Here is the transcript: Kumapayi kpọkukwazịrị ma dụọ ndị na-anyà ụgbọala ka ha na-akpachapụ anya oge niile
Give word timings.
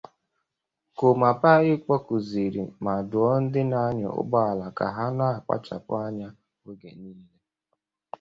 Kumapayi 0.97 1.73
kpọkukwazịrị 1.83 2.63
ma 2.83 2.93
dụọ 3.09 3.31
ndị 3.43 3.61
na-anyà 3.71 4.07
ụgbọala 4.19 4.65
ka 4.77 4.85
ha 4.95 5.05
na-akpachapụ 5.17 5.91
anya 6.05 6.27
oge 6.69 6.91
niile 6.99 7.25